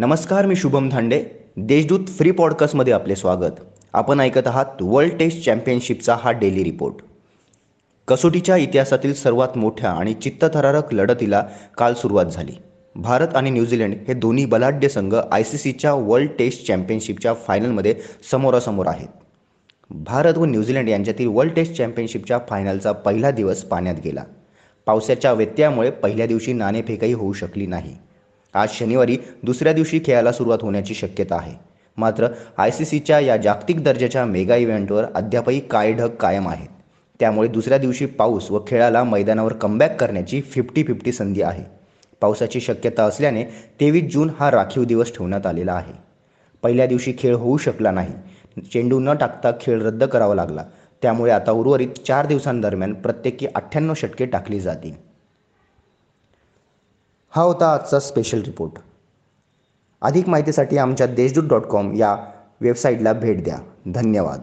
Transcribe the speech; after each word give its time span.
नमस्कार 0.00 0.46
मी 0.46 0.56
शुभम 0.56 0.88
धांडे. 0.88 1.24
देशदूत 1.56 2.00
फ्री 2.08 2.30
पॉडकास्टमध्ये 2.30 2.92
आपले 2.92 3.16
स्वागत. 3.16 3.50
आपण 3.92 4.20
ऐकत 4.20 4.46
आहात 4.46 4.64
वर्ल्ड 4.80 5.18
टेस्ट 5.18 5.44
चॅम्पियनशिपचा 5.44 6.16
हा 6.20 6.32
डेली 6.32 6.64
रिपोर्ट. 6.64 6.94
कसोटीच्या 8.08 8.56
इतिहासातील 8.56 9.14
सर्वात 9.14 9.58
मोठ्या 9.58 9.90
आणि 9.90 10.14
चित्तथरारक 10.14 10.94
लढतीला 10.94 11.46
काल 11.78 11.94
सुरुवात 11.94 12.26
झाली. 12.26 12.52
भारत 12.96 13.28
आणि 13.34 13.50
न्यूझीलंड 13.50 13.94
हे 14.08 14.14
दोन्ही 14.14 14.44
बलाढ्य 14.44 14.88
संघ 14.88 15.14
आय 15.32 15.42
सी 15.42 15.58
सीच्या 15.58 15.94
वर्ल्ड 15.94 16.30
टेस्ट 16.38 16.66
चॅम्पियनशिपच्या 16.66 17.34
फायनलमध्ये 17.34 17.94
समोरासमोर 18.30 18.86
आहेत. 18.86 19.08
भारत 19.90 20.38
व 20.38 20.44
न्यूझीलंड 20.44 20.88
यांच्यातील 20.88 21.26
वर्ल्ड 21.26 21.52
टेस्ट 21.52 21.72
चॅम्पियनशिपच्या 21.72 22.38
फायनलचा 22.48 22.92
पहिला 22.92 23.30
दिवस 23.30 23.62
पाण्यात 23.62 23.96
गेला. 24.04 24.24
पावसाच्या 24.86 25.32
व्यत्ययामुळे 25.32 25.90
पहिल्या 25.90 26.26
दिवशी 26.26 26.52
नाणेफेकही 26.52 27.12
होऊ 27.12 27.32
शकली 27.32 27.66
नाही. 27.66 27.96
आज 28.58 28.68
शनिवारी 28.70 29.16
दुसऱ्या 29.42 29.72
दिवशी 29.72 30.00
खेळाला 30.06 30.32
सुरुवात 30.32 30.58
होण्याची 30.62 30.94
शक्यता 30.94 31.36
आहे. 31.36 31.52
मात्र 31.96 32.28
आय 32.58 32.70
सी 32.70 32.84
सीच्या 32.84 33.20
या 33.20 33.36
जागतिक 33.36 33.84
दर्जाच्या 33.84 34.24
मेगा 34.24 34.56
इव्हेंटवर 34.56 35.04
अद्यापही 35.14 35.60
काय 35.60 35.92
ढग 35.92 36.08
कायम 36.08 36.48
आहेत. 36.48 36.68
त्यामुळे 37.20 37.48
दुसऱ्या 37.48 37.78
दिवशी 37.78 38.06
पाऊस 38.06 38.50
व 38.50 38.58
खेळाला 38.66 39.04
मैदानावर 39.04 39.52
कमबॅक 39.52 40.00
करण्याची 40.00 40.40
फिफ्टी 40.40 40.82
फिफ्टी 40.82 41.12
संधी 41.12 41.42
आहे. 41.42 41.64
पावसाची 42.20 42.60
शक्यता 42.60 43.04
असल्याने 43.04 43.44
तेवीस 43.80 44.12
जून 44.12 44.30
हा 44.38 44.50
राखीव 44.50 44.84
दिवस 44.84 45.16
ठेवण्यात 45.16 45.46
आलेला 45.46 45.72
आहे. 45.72 45.92
पहिल्या 46.62 46.86
दिवशी 46.86 47.14
खेळ 47.18 47.34
होऊ 47.34 47.56
शकला 47.56 47.90
नाही. 47.90 48.62
चेंडू 48.72 49.00
न 49.00 49.12
टाकता 49.12 49.50
खेळ 49.60 49.82
रद्द 49.82 50.04
करावा 50.04 50.34
लागला. 50.34 50.64
त्यामुळे 51.02 51.32
आता 51.32 51.52
उर्वरित 51.52 51.88
चार 52.06 52.26
दिवसांदरम्यान 52.26 52.94
प्रत्येकी 52.94 53.46
अठ्ठ्याण्णव 53.54 53.94
षटके 53.94 54.26
टाकली 54.26 54.60
जातील. 54.60 55.07
हा 57.38 57.44
होता 57.44 57.72
आजचा 57.72 57.98
स्पेशल 57.98 58.42
रिपोर्ट 58.42 58.72
अधिक 60.02 60.28
माहितीसाठी 60.28 60.78
आमच्या 60.78 61.06
देशदूत 61.06 61.44
डॉट 61.44 61.62
कॉम 61.62 61.94
या 61.94 62.16
वेबसाईटला 62.60 63.12
भेट 63.12 63.44
द्या. 63.44 63.58
धन्यवाद. 63.86 64.40